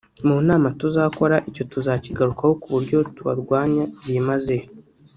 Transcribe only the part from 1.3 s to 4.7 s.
icyo tuzakigarukaho kuburyo tubarwanya byimazeyo